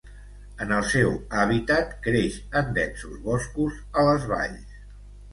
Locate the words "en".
0.63-0.71, 2.61-2.71